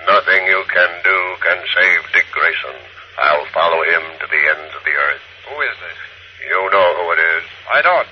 Nothing 0.05 0.45
you 0.47 0.63
can 0.69 0.91
do 1.03 1.19
can 1.41 1.59
save 1.73 2.01
Dick 2.13 2.27
Grayson. 2.33 2.77
I'll 3.19 3.49
follow 3.53 3.83
him 3.83 4.03
to 4.21 4.27
the 4.29 4.43
ends 4.45 4.73
of 4.77 4.85
the 4.85 4.93
earth. 4.93 5.25
Who 5.49 5.57
is 5.63 5.77
this? 5.81 5.99
You 6.47 6.71
know 6.71 6.89
who 7.01 7.13
it 7.13 7.21
is. 7.41 7.45
I 7.73 7.81
don't. 7.81 8.07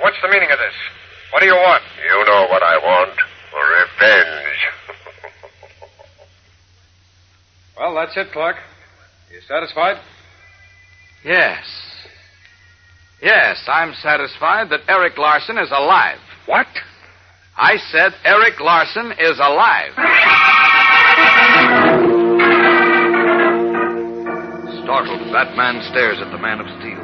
What's 0.00 0.16
the 0.22 0.28
meaning 0.28 0.50
of 0.50 0.58
this? 0.58 0.74
What 1.32 1.40
do 1.40 1.46
you 1.46 1.56
want? 1.58 1.82
You 2.06 2.24
know 2.24 2.46
what 2.48 2.62
I 2.62 2.78
want. 2.78 3.18
Revenge. 3.50 4.58
Well, 7.76 7.92
that's 7.96 8.16
it, 8.16 8.30
Clark. 8.32 8.54
You 9.32 9.40
satisfied? 9.48 10.00
Yes. 11.24 11.83
Yes, 13.24 13.56
I'm 13.66 13.94
satisfied 14.02 14.68
that 14.68 14.84
Eric 14.86 15.16
Larson 15.16 15.56
is 15.56 15.70
alive. 15.70 16.18
What? 16.44 16.66
I 17.56 17.78
said 17.90 18.12
Eric 18.22 18.60
Larson 18.60 19.12
is 19.16 19.40
alive. 19.40 19.96
Startled, 24.84 25.24
Batman 25.32 25.80
stares 25.88 26.20
at 26.20 26.30
the 26.32 26.36
Man 26.36 26.60
of 26.60 26.68
Steel. 26.76 27.00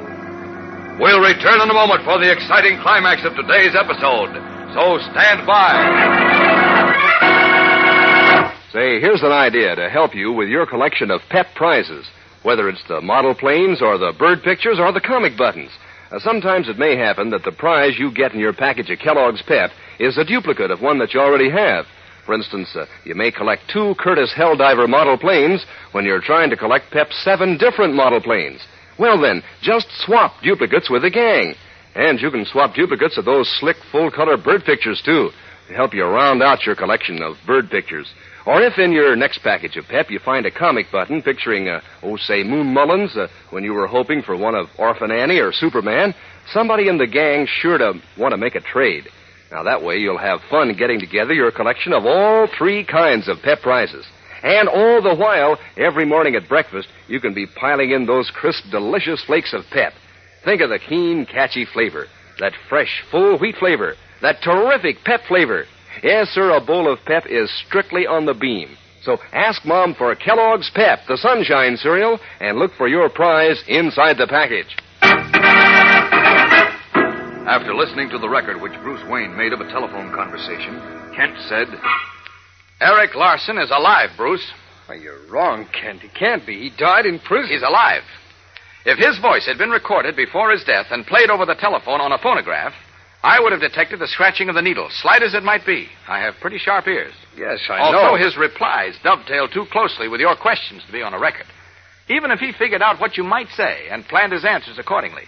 We'll 1.01 1.25
return 1.25 1.63
in 1.63 1.71
a 1.71 1.73
moment 1.73 2.05
for 2.05 2.21
the 2.21 2.31
exciting 2.31 2.77
climax 2.83 3.25
of 3.25 3.33
today's 3.33 3.73
episode. 3.73 4.37
So 4.77 5.01
stand 5.17 5.47
by. 5.49 5.73
Say, 8.75 9.01
here's 9.01 9.23
an 9.23 9.33
idea 9.33 9.75
to 9.75 9.89
help 9.89 10.15
you 10.15 10.33
with 10.33 10.51
your 10.51 10.67
collection 10.67 11.11
of 11.11 11.23
pep 11.31 11.47
prizes, 11.55 12.05
whether 12.43 12.69
it's 12.69 12.85
the 12.89 13.01
model 13.01 13.35
planes 13.35 13.81
or 13.81 13.97
the 13.97 14.13
bird 14.19 14.43
pictures 14.43 14.77
or 14.79 14.93
the 14.93 15.01
comic 15.01 15.39
buttons. 15.39 15.71
Sometimes 16.19 16.69
it 16.69 16.79
may 16.79 16.97
happen 16.97 17.31
that 17.31 17.45
the 17.45 17.53
prize 17.53 17.97
you 17.99 18.13
get 18.13 18.33
in 18.33 18.41
your 18.41 18.53
package 18.53 18.91
of 18.91 18.99
Kellogg's 18.99 19.43
Pep 19.43 19.71
is 20.01 20.19
a 20.19 20.25
duplicate 20.25 20.73
of 20.73 20.81
one 20.81 20.99
that 20.99 21.15
you 21.15 21.21
already 21.21 21.51
have. 21.51 21.87
For 22.27 22.35
instance, 22.35 22.75
uh, 22.75 22.87
you 23.05 23.15
may 23.15 23.31
collect 23.31 23.63
two 23.73 23.95
Curtiss 23.99 24.35
Helldiver 24.37 24.89
model 24.89 25.17
planes 25.17 25.65
when 25.93 26.05
you're 26.05 26.21
trying 26.21 26.51
to 26.51 26.57
collect 26.57 26.91
Pep's 26.91 27.17
seven 27.23 27.57
different 27.59 27.95
model 27.95 28.21
planes. 28.21 28.61
Well, 28.99 29.21
then, 29.21 29.43
just 29.63 29.87
swap 30.05 30.35
duplicates 30.43 30.91
with 30.91 31.03
the 31.03 31.11
gang. 31.11 31.55
And 31.95 32.21
you 32.21 32.31
can 32.31 32.45
swap 32.45 32.75
duplicates 32.75 33.17
of 33.17 33.25
those 33.25 33.49
slick 33.59 33.77
full 33.91 34.11
color 34.11 34.37
bird 34.37 34.65
pictures, 34.65 35.01
too, 35.05 35.31
to 35.69 35.75
help 35.75 35.95
you 35.95 36.05
round 36.05 36.43
out 36.43 36.67
your 36.67 36.77
collection 36.77 37.23
of 37.23 37.37
bird 37.47 37.71
pictures. 37.71 38.13
Or 38.47 38.63
if 38.63 38.79
in 38.79 38.93
your 38.93 39.17
next 39.17 39.39
package 39.39 39.77
of 39.77 39.87
pep 39.87 40.11
you 40.11 40.19
find 40.19 40.47
a 40.47 40.51
comic 40.51 40.91
button 40.91 41.23
picturing, 41.23 41.69
uh, 41.69 41.81
oh, 42.03 42.17
say, 42.17 42.43
Moon 42.43 42.73
Mullins 42.73 43.17
uh, 43.17 43.29
when 43.51 43.65
you 43.65 43.73
were 43.73 43.87
hoping 43.87 44.23
for 44.23 44.37
one 44.37 44.55
of 44.55 44.69
Orphan 44.79 45.11
Annie 45.11 45.41
or 45.41 45.53
Superman, 45.53 46.15
somebody 46.53 46.89
in 46.89 46.99
the 46.99 47.07
gang 47.07 47.47
sure 47.47 47.79
to 47.79 48.01
want 48.19 48.33
to 48.33 48.39
make 48.39 48.55
a 48.55 48.61
trade. 48.61 49.09
Now, 49.51 49.65
that 49.65 49.83
way 49.83 49.99
you'll 49.99 50.19
have 50.19 50.41
fun 50.49 50.73
getting 50.75 51.01
together 51.01 51.35
your 51.35 51.51
collection 51.51 51.93
of 51.93 52.07
all 52.07 52.47
three 52.47 52.85
kinds 52.85 53.29
of 53.29 53.43
pep 53.43 53.61
prizes. 53.63 54.07
And 54.43 54.69
all 54.69 55.03
the 55.03 55.15
while, 55.15 55.59
every 55.77 56.07
morning 56.07 56.35
at 56.35 56.49
breakfast, 56.49 56.89
you 57.09 57.21
can 57.21 57.35
be 57.35 57.47
piling 57.47 57.91
in 57.91 58.07
those 58.07 58.31
crisp, 58.31 58.65
delicious 58.71 59.23
flakes 59.25 59.53
of 59.53 59.65
pep. 59.71 59.93
Think 60.45 60.63
of 60.63 60.71
the 60.71 60.79
keen, 60.79 61.27
catchy 61.27 61.67
flavor, 61.67 62.07
that 62.39 62.55
fresh, 62.69 63.03
full 63.11 63.39
wheat 63.39 63.57
flavor, 63.57 63.97
that 64.23 64.41
terrific 64.43 65.05
pep 65.05 65.21
flavor. 65.29 65.67
Yes, 66.03 66.29
sir, 66.29 66.51
a 66.57 66.61
bowl 66.61 66.91
of 66.91 67.05
pep 67.05 67.25
is 67.29 67.51
strictly 67.67 68.07
on 68.07 68.25
the 68.25 68.35
beam. 68.35 68.77
So 69.03 69.19
ask 69.33 69.65
Mom 69.65 69.95
for 69.95 70.15
Kellogg's 70.15 70.71
Pep, 70.75 71.01
the 71.09 71.17
Sunshine 71.17 71.77
cereal, 71.77 72.19
and 72.41 72.59
look 72.59 72.73
for 72.75 72.89
your 72.89 73.09
prize 73.09 73.63
inside 73.67 74.17
the 74.19 74.27
package. 74.27 74.77
After 77.49 77.75
listening 77.75 78.11
to 78.11 78.19
the 78.19 78.29
record 78.29 78.61
which 78.61 78.79
Bruce 78.83 79.03
Wayne 79.09 79.37
made 79.37 79.53
of 79.53 79.61
a 79.61 79.71
telephone 79.71 80.15
conversation, 80.15 80.81
Kent 81.17 81.37
said, 81.49 81.67
Eric 82.81 83.15
Larson 83.15 83.59
is 83.59 83.71
alive, 83.71 84.11
Bruce. 84.17 84.47
Why, 84.87 84.97
you're 84.97 85.27
wrong, 85.31 85.67
Kent. 85.73 86.01
He 86.01 86.09
can't 86.09 86.47
be. 86.47 86.69
He 86.69 86.71
died 86.77 87.07
in 87.07 87.19
prison. 87.21 87.51
He's 87.53 87.63
alive. 87.63 88.03
If 88.87 88.99
his 88.99 89.19
voice 89.19 89.47
had 89.47 89.59
been 89.59 89.71
recorded 89.71 90.17
before 90.17 90.51
his 90.51 90.65
death 90.65 90.87
and 90.91 91.07
played 91.07 91.31
over 91.31 91.45
the 91.45 91.55
telephone 91.55 92.01
on 92.01 92.13
a 92.13 92.19
phonograph, 92.19 92.73
I 93.23 93.39
would 93.39 93.53
have 93.53 93.61
detected 93.61 93.99
the 93.99 94.09
scratching 94.09 94.49
of 94.49 94.55
the 94.55 94.63
needle, 94.63 94.89
slight 94.91 95.23
as 95.23 95.35
it 95.35 95.43
might 95.43 95.67
be. 95.67 95.89
I 96.09 96.21
have 96.21 96.41
pretty 96.41 96.59
sharp 96.59 96.87
ears. 96.87 97.13
Yes, 97.37 97.59
I 97.69 97.79
know. 97.91 97.99
Although 97.99 98.25
his 98.25 98.37
replies 98.37 98.97
dovetail 99.05 99.47
too 99.49 99.67
closely 99.71 100.09
with 100.09 100.21
your 100.21 100.37
questions 100.37 100.83
to 100.87 100.93
be 100.93 101.03
on 101.03 101.13
a 101.13 101.19
record. 101.19 101.47
Even 102.09 102.31
if 102.31 102.41
he 102.41 102.53
figured 102.53 102.83
out 102.83 103.01
what 103.01 103.17
you 103.17 103.25
might 103.25 103.49
say 103.49 103.89
and 103.91 104.09
planned 104.09 104.33
his 104.33 104.45
answers 104.45 104.79
accordingly, 104.79 105.25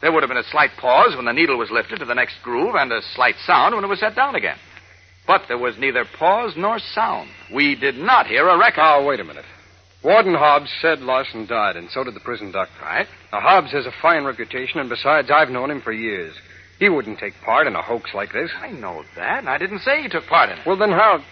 there 0.00 0.12
would 0.12 0.22
have 0.22 0.28
been 0.28 0.36
a 0.36 0.50
slight 0.50 0.70
pause 0.78 1.14
when 1.16 1.24
the 1.24 1.32
needle 1.32 1.56
was 1.56 1.70
lifted 1.70 2.00
to 2.00 2.04
the 2.04 2.14
next 2.14 2.34
groove 2.42 2.74
and 2.74 2.92
a 2.92 3.00
slight 3.14 3.36
sound 3.46 3.74
when 3.74 3.84
it 3.84 3.88
was 3.88 4.00
set 4.00 4.16
down 4.16 4.34
again. 4.34 4.58
But 5.26 5.42
there 5.48 5.58
was 5.58 5.78
neither 5.78 6.04
pause 6.18 6.54
nor 6.56 6.78
sound. 6.78 7.30
We 7.52 7.74
did 7.74 7.96
not 7.96 8.26
hear 8.26 8.48
a 8.48 8.58
record. 8.58 8.82
Now, 8.82 9.06
wait 9.06 9.20
a 9.20 9.24
minute. 9.24 9.44
Warden 10.04 10.34
Hobbs 10.34 10.70
said 10.80 11.00
Larson 11.00 11.46
died, 11.46 11.76
and 11.76 11.90
so 11.90 12.04
did 12.04 12.14
the 12.14 12.20
prison 12.20 12.52
doctor. 12.52 12.74
Right? 12.80 13.06
Now, 13.32 13.40
Hobbs 13.40 13.72
has 13.72 13.86
a 13.86 13.92
fine 14.02 14.24
reputation, 14.24 14.78
and 14.78 14.88
besides, 14.88 15.30
I've 15.30 15.48
known 15.48 15.70
him 15.70 15.80
for 15.80 15.92
years. 15.92 16.34
He 16.78 16.88
wouldn't 16.88 17.18
take 17.18 17.34
part 17.42 17.66
in 17.66 17.74
a 17.74 17.82
hoax 17.82 18.12
like 18.14 18.32
this. 18.32 18.50
I 18.60 18.70
know 18.70 19.04
that, 19.16 19.38
and 19.38 19.48
I 19.48 19.56
didn't 19.58 19.80
say 19.80 20.02
he 20.02 20.08
took 20.08 20.26
part 20.26 20.50
in 20.50 20.58
it. 20.58 20.66
Well, 20.66 20.76
then 20.76 20.90
how? 20.90 21.22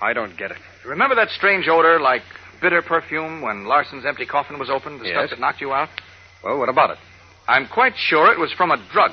I 0.00 0.12
don't 0.12 0.36
get 0.36 0.50
it. 0.50 0.56
Remember 0.84 1.14
that 1.14 1.28
strange 1.30 1.68
odor 1.68 2.00
like 2.00 2.22
bitter 2.60 2.82
perfume 2.82 3.40
when 3.42 3.64
Larson's 3.66 4.04
empty 4.04 4.26
coffin 4.26 4.58
was 4.58 4.68
opened? 4.70 5.00
The 5.00 5.04
Yes. 5.06 5.14
stuff 5.14 5.30
that 5.30 5.40
knocked 5.40 5.60
you 5.60 5.72
out? 5.72 5.88
Well, 6.42 6.58
what 6.58 6.68
about 6.68 6.90
it? 6.90 6.98
I'm 7.46 7.68
quite 7.68 7.96
sure 7.96 8.32
it 8.32 8.38
was 8.38 8.52
from 8.52 8.70
a 8.72 8.76
drug 8.92 9.12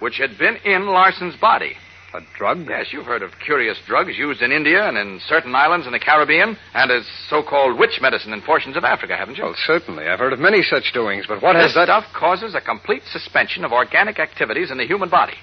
which 0.00 0.18
had 0.18 0.36
been 0.38 0.56
in 0.64 0.86
Larson's 0.86 1.36
body. 1.36 1.76
A 2.14 2.20
drug? 2.38 2.66
Yes, 2.68 2.86
you've 2.92 3.04
heard 3.04 3.22
of 3.22 3.32
curious 3.44 3.78
drugs 3.86 4.16
used 4.16 4.40
in 4.40 4.52
India 4.52 4.86
and 4.88 4.96
in 4.96 5.20
certain 5.26 5.54
islands 5.54 5.86
in 5.86 5.92
the 5.92 5.98
Caribbean 5.98 6.56
and 6.72 6.90
as 6.90 7.04
so-called 7.28 7.78
witch 7.78 7.98
medicine 8.00 8.32
in 8.32 8.40
portions 8.42 8.76
of 8.76 8.84
Africa, 8.84 9.16
haven't 9.16 9.36
you? 9.36 9.44
Well, 9.44 9.56
certainly. 9.66 10.06
I've 10.06 10.20
heard 10.20 10.32
of 10.32 10.38
many 10.38 10.62
such 10.62 10.92
doings, 10.94 11.26
but 11.26 11.42
what 11.42 11.56
has 11.56 11.70
this 11.70 11.74
that... 11.74 11.86
stuff 11.86 12.04
causes 12.14 12.54
a 12.54 12.60
complete 12.60 13.02
suspension 13.10 13.64
of 13.64 13.72
organic 13.72 14.18
activities 14.18 14.70
in 14.70 14.78
the 14.78 14.86
human 14.86 15.10
body. 15.10 15.34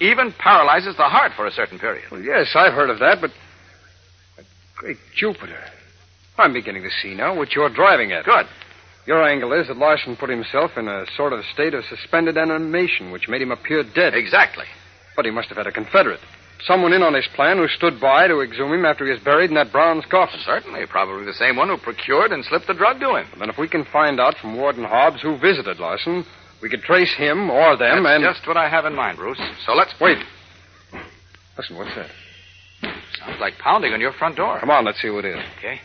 Even 0.00 0.32
paralyzes 0.32 0.96
the 0.96 1.04
heart 1.04 1.32
for 1.36 1.46
a 1.46 1.52
certain 1.52 1.78
period. 1.78 2.04
Well, 2.10 2.22
yes, 2.22 2.52
I've 2.54 2.72
heard 2.72 2.90
of 2.90 2.98
that, 2.98 3.18
but... 3.20 3.30
but 4.36 4.46
Great 4.76 4.98
Jupiter. 5.14 5.62
I'm 6.36 6.52
beginning 6.52 6.82
to 6.82 6.90
see 7.02 7.14
now 7.14 7.36
what 7.36 7.52
you're 7.52 7.68
driving 7.68 8.12
at. 8.12 8.24
Good. 8.24 8.46
Your 9.06 9.22
angle 9.22 9.52
is 9.52 9.68
that 9.68 9.76
Larson 9.76 10.16
put 10.16 10.30
himself 10.30 10.72
in 10.76 10.88
a 10.88 11.04
sort 11.16 11.32
of 11.32 11.44
state 11.52 11.74
of 11.74 11.84
suspended 11.84 12.36
animation, 12.36 13.10
which 13.10 13.28
made 13.28 13.42
him 13.42 13.50
appear 13.50 13.82
dead. 13.82 14.14
Exactly. 14.14 14.64
But 15.20 15.26
he 15.26 15.32
must 15.32 15.48
have 15.50 15.58
had 15.58 15.66
a 15.66 15.70
confederate. 15.70 16.20
Someone 16.62 16.94
in 16.94 17.02
on 17.02 17.12
his 17.12 17.26
plan 17.34 17.58
who 17.58 17.68
stood 17.68 18.00
by 18.00 18.26
to 18.26 18.40
exhume 18.40 18.72
him 18.72 18.86
after 18.86 19.04
he 19.04 19.10
was 19.10 19.20
buried 19.20 19.50
in 19.50 19.56
that 19.56 19.70
bronze 19.70 20.06
coffin. 20.06 20.40
Certainly. 20.46 20.86
Probably 20.86 21.26
the 21.26 21.34
same 21.34 21.56
one 21.56 21.68
who 21.68 21.76
procured 21.76 22.32
and 22.32 22.42
slipped 22.42 22.66
the 22.66 22.72
drug 22.72 23.00
to 23.00 23.16
him. 23.16 23.26
Then 23.38 23.50
if 23.50 23.58
we 23.58 23.68
can 23.68 23.84
find 23.84 24.18
out 24.18 24.38
from 24.38 24.56
Warden 24.56 24.84
Hobbs 24.84 25.20
who 25.20 25.36
visited 25.36 25.78
Larson, 25.78 26.24
we 26.62 26.70
could 26.70 26.80
trace 26.80 27.12
him 27.12 27.50
or 27.50 27.76
them 27.76 28.06
and. 28.06 28.06
That's 28.06 28.14
and... 28.16 28.34
just 28.34 28.48
what 28.48 28.56
I 28.56 28.70
have 28.70 28.86
in 28.86 28.94
mind, 28.94 29.18
Bruce. 29.18 29.38
So 29.66 29.74
let's 29.74 29.92
Wait. 30.00 30.16
Listen, 31.58 31.76
what's 31.76 31.94
that? 31.96 32.10
Sounds 33.18 33.40
like 33.40 33.58
pounding 33.58 33.92
on 33.92 34.00
your 34.00 34.14
front 34.14 34.36
door. 34.36 34.58
Come 34.58 34.70
on, 34.70 34.86
let's 34.86 35.02
see 35.02 35.08
who 35.08 35.18
it 35.18 35.26
is. 35.26 35.44
Okay. 35.58 35.80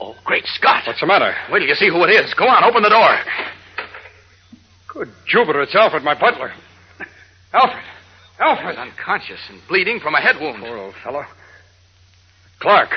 Oh, 0.00 0.16
great 0.24 0.44
Scott! 0.46 0.88
What's 0.88 0.98
the 0.98 1.06
matter? 1.06 1.32
Wait 1.52 1.60
till 1.60 1.68
you 1.68 1.76
see 1.76 1.88
who 1.88 2.02
it 2.02 2.10
is. 2.10 2.34
Go 2.34 2.48
on, 2.48 2.64
open 2.64 2.82
the 2.82 2.88
door. 2.88 3.16
Good 5.26 5.38
Jupiter, 5.38 5.62
it's 5.62 5.74
Alfred, 5.74 6.04
my 6.04 6.18
butler. 6.18 6.52
Alfred! 7.52 7.82
He's 7.82 8.40
Alfred! 8.40 8.76
unconscious 8.76 9.40
and 9.48 9.60
bleeding 9.68 10.00
from 10.00 10.14
a 10.14 10.20
head 10.20 10.36
wound. 10.40 10.62
Poor 10.62 10.76
old 10.76 10.94
fellow. 11.02 11.24
Clark, 12.60 12.90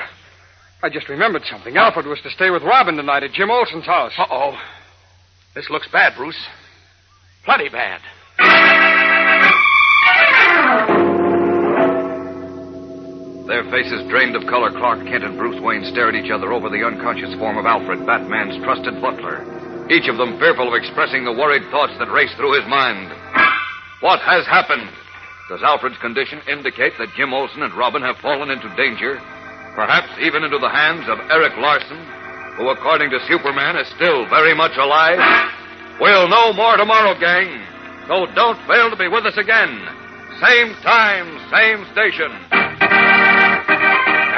I 0.82 0.88
just 0.88 1.08
remembered 1.08 1.42
something. 1.50 1.76
Alfred 1.76 2.06
was 2.06 2.20
to 2.22 2.30
stay 2.30 2.50
with 2.50 2.62
Robin 2.62 2.96
tonight 2.96 3.22
at 3.22 3.32
Jim 3.32 3.50
Olsen's 3.50 3.86
house. 3.86 4.12
Uh 4.18 4.26
oh. 4.30 4.58
This 5.54 5.68
looks 5.70 5.88
bad, 5.92 6.14
Bruce. 6.16 6.38
Plenty 7.44 7.68
bad. 7.68 8.00
Their 13.48 13.64
faces 13.70 14.08
drained 14.08 14.36
of 14.36 14.46
color, 14.48 14.70
Clark 14.70 15.04
Kent 15.06 15.24
and 15.24 15.36
Bruce 15.36 15.60
Wayne 15.60 15.84
stared 15.90 16.14
at 16.14 16.24
each 16.24 16.30
other 16.30 16.52
over 16.52 16.68
the 16.68 16.86
unconscious 16.86 17.34
form 17.38 17.58
of 17.58 17.66
Alfred, 17.66 18.06
Batman's 18.06 18.62
trusted 18.62 19.00
butler. 19.02 19.59
Each 19.90 20.06
of 20.06 20.18
them 20.18 20.38
fearful 20.38 20.68
of 20.68 20.78
expressing 20.78 21.24
the 21.24 21.34
worried 21.34 21.66
thoughts 21.74 21.98
that 21.98 22.14
race 22.14 22.30
through 22.38 22.54
his 22.54 22.68
mind. 22.70 23.10
What 23.98 24.20
has 24.22 24.46
happened? 24.46 24.88
Does 25.50 25.66
Alfred's 25.66 25.98
condition 25.98 26.40
indicate 26.46 26.94
that 26.98 27.12
Jim 27.16 27.34
Olsen 27.34 27.66
and 27.66 27.74
Robin 27.74 28.00
have 28.02 28.16
fallen 28.22 28.50
into 28.50 28.70
danger? 28.76 29.18
Perhaps 29.74 30.14
even 30.22 30.44
into 30.44 30.58
the 30.58 30.70
hands 30.70 31.10
of 31.10 31.18
Eric 31.26 31.58
Larson, 31.58 31.98
who, 32.54 32.70
according 32.70 33.10
to 33.10 33.18
Superman, 33.26 33.76
is 33.76 33.90
still 33.98 34.30
very 34.30 34.54
much 34.54 34.78
alive? 34.78 35.18
We'll 36.00 36.28
know 36.28 36.52
more 36.52 36.76
tomorrow, 36.76 37.18
gang. 37.18 37.50
So 38.06 38.30
don't 38.38 38.62
fail 38.70 38.90
to 38.90 38.96
be 38.96 39.08
with 39.08 39.26
us 39.26 39.36
again. 39.36 39.74
Same 40.38 40.70
time, 40.86 41.26
same 41.50 41.82
station. 41.90 42.30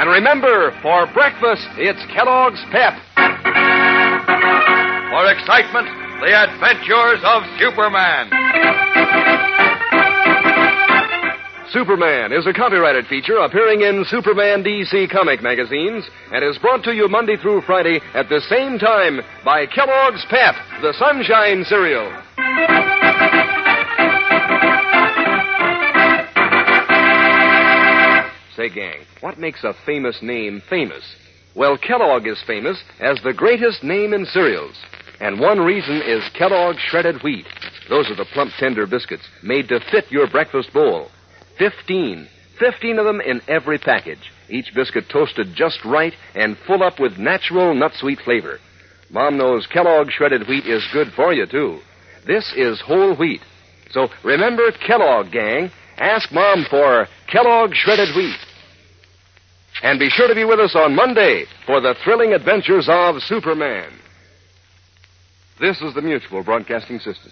And 0.01 0.09
remember, 0.09 0.73
for 0.81 1.05
breakfast, 1.13 1.69
it's 1.77 2.01
Kellogg's 2.11 2.61
Pep. 2.73 2.97
For 5.13 5.29
excitement, 5.29 5.85
the 6.25 6.33
adventures 6.33 7.21
of 7.21 7.43
Superman. 7.59 8.33
Superman 11.69 12.33
is 12.33 12.47
a 12.47 12.53
copyrighted 12.53 13.05
feature 13.05 13.37
appearing 13.37 13.81
in 13.81 14.05
Superman 14.09 14.63
DC 14.63 15.11
comic 15.11 15.43
magazines 15.43 16.03
and 16.31 16.43
is 16.43 16.57
brought 16.57 16.83
to 16.85 16.95
you 16.95 17.07
Monday 17.07 17.37
through 17.37 17.61
Friday 17.61 18.01
at 18.15 18.27
the 18.27 18.41
same 18.49 18.79
time 18.79 19.21
by 19.45 19.67
Kellogg's 19.67 20.25
Pep, 20.31 20.55
the 20.81 20.93
Sunshine 20.97 21.63
Cereal. 21.65 22.09
Say, 28.55 28.69
gang, 28.69 29.05
what 29.21 29.37
makes 29.37 29.63
a 29.63 29.75
famous 29.85 30.17
name 30.23 30.63
famous? 30.67 31.03
Well, 31.55 31.77
Kellogg 31.77 32.25
is 32.25 32.41
famous 32.47 32.81
as 32.99 33.21
the 33.23 33.33
greatest 33.33 33.83
name 33.83 34.11
in 34.11 34.25
cereals. 34.25 34.75
And 35.23 35.39
one 35.39 35.61
reason 35.61 36.01
is 36.01 36.21
Kellogg's 36.37 36.81
shredded 36.81 37.23
wheat. 37.23 37.45
Those 37.87 38.11
are 38.11 38.15
the 38.15 38.25
plump, 38.33 38.51
tender 38.59 38.85
biscuits 38.85 39.23
made 39.41 39.69
to 39.69 39.79
fit 39.89 40.11
your 40.11 40.29
breakfast 40.29 40.73
bowl. 40.73 41.07
Fifteen. 41.57 42.27
Fifteen 42.59 42.99
of 42.99 43.05
them 43.05 43.21
in 43.21 43.39
every 43.47 43.77
package. 43.77 44.19
Each 44.49 44.73
biscuit 44.75 45.05
toasted 45.09 45.55
just 45.55 45.85
right 45.85 46.13
and 46.35 46.57
full 46.67 46.83
up 46.83 46.99
with 46.99 47.17
natural 47.17 47.73
nut 47.73 47.93
sweet 47.95 48.19
flavor. 48.19 48.59
Mom 49.11 49.37
knows 49.37 49.65
Kellogg's 49.65 50.11
shredded 50.11 50.45
wheat 50.49 50.65
is 50.65 50.85
good 50.91 51.13
for 51.13 51.33
you, 51.33 51.45
too. 51.45 51.79
This 52.27 52.51
is 52.57 52.81
whole 52.81 53.15
wheat. 53.15 53.41
So 53.91 54.09
remember 54.25 54.71
Kellogg, 54.85 55.31
gang. 55.31 55.71
Ask 55.99 56.33
Mom 56.33 56.65
for 56.69 57.07
Kellogg's 57.31 57.77
shredded 57.77 58.13
wheat. 58.13 58.39
And 59.83 59.99
be 59.99 60.09
sure 60.09 60.27
to 60.27 60.35
be 60.35 60.43
with 60.43 60.59
us 60.59 60.75
on 60.75 60.95
Monday 60.95 61.45
for 61.65 61.79
the 61.79 61.95
thrilling 62.03 62.33
adventures 62.33 62.87
of 62.89 63.21
Superman. 63.21 63.89
This 65.63 65.81
is 65.81 65.93
the 65.93 66.01
Mutual 66.01 66.43
Broadcasting 66.43 66.99
System. 66.99 67.31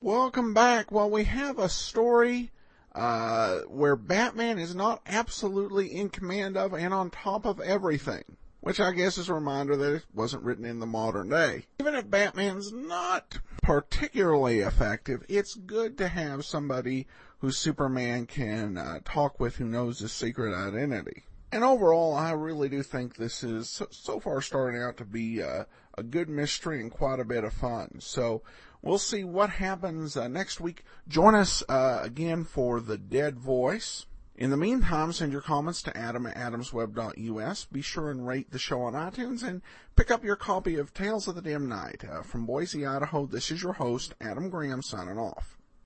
Welcome 0.00 0.54
back. 0.54 0.90
Well, 0.90 1.10
we 1.10 1.24
have 1.24 1.58
a 1.58 1.68
story 1.68 2.50
uh, 2.94 3.58
where 3.68 3.94
Batman 3.94 4.58
is 4.58 4.74
not 4.74 5.02
absolutely 5.06 5.94
in 5.94 6.08
command 6.08 6.56
of 6.56 6.72
and 6.72 6.94
on 6.94 7.10
top 7.10 7.44
of 7.44 7.60
everything, 7.60 8.24
which 8.60 8.80
I 8.80 8.92
guess 8.92 9.18
is 9.18 9.28
a 9.28 9.34
reminder 9.34 9.76
that 9.76 9.96
it 9.96 10.06
wasn't 10.14 10.44
written 10.44 10.64
in 10.64 10.80
the 10.80 10.86
modern 10.86 11.28
day. 11.28 11.66
Even 11.78 11.94
if 11.94 12.08
Batman's 12.08 12.72
not 12.72 13.40
particularly 13.62 14.60
effective, 14.60 15.26
it's 15.28 15.54
good 15.54 15.98
to 15.98 16.08
have 16.08 16.46
somebody 16.46 17.06
who 17.40 17.50
Superman 17.50 18.24
can 18.24 18.78
uh, 18.78 19.00
talk 19.04 19.38
with 19.38 19.56
who 19.56 19.66
knows 19.66 19.98
his 19.98 20.12
secret 20.12 20.54
identity. 20.54 21.24
And 21.52 21.64
overall, 21.64 22.14
I 22.14 22.30
really 22.32 22.70
do 22.70 22.82
think 22.82 23.16
this 23.16 23.44
is 23.44 23.82
so, 23.90 24.18
far 24.20 24.40
starting 24.40 24.80
out 24.80 24.96
to 24.96 25.04
be 25.04 25.42
uh, 25.42 25.64
a 25.98 26.02
good 26.02 26.30
mystery 26.30 26.80
and 26.80 26.90
quite 26.90 27.20
a 27.20 27.26
bit 27.26 27.44
of 27.44 27.52
fun. 27.52 27.96
So 28.00 28.40
we'll 28.80 28.96
see 28.96 29.22
what 29.22 29.50
happens 29.50 30.16
uh, 30.16 30.28
next 30.28 30.62
week. 30.62 30.82
Join 31.06 31.34
us 31.34 31.62
uh, 31.68 32.00
again 32.02 32.44
for 32.44 32.80
The 32.80 32.96
Dead 32.96 33.38
Voice. 33.38 34.06
In 34.34 34.48
the 34.48 34.56
meantime, 34.56 35.12
send 35.12 35.30
your 35.30 35.42
comments 35.42 35.82
to 35.82 35.94
adam 35.94 36.24
at 36.24 36.36
adamsweb.us. 36.36 37.66
Be 37.66 37.82
sure 37.82 38.10
and 38.10 38.26
rate 38.26 38.50
the 38.50 38.58
show 38.58 38.80
on 38.80 38.94
iTunes 38.94 39.42
and 39.42 39.60
pick 39.94 40.10
up 40.10 40.24
your 40.24 40.36
copy 40.36 40.76
of 40.76 40.94
Tales 40.94 41.28
of 41.28 41.34
the 41.34 41.42
Dim 41.42 41.68
Knight. 41.68 42.02
Uh, 42.10 42.22
from 42.22 42.46
Boise, 42.46 42.86
Idaho, 42.86 43.26
this 43.26 43.50
is 43.50 43.62
your 43.62 43.74
host, 43.74 44.14
Adam 44.22 44.48
Graham, 44.48 44.80
signing 44.80 45.18
off. 45.18 45.58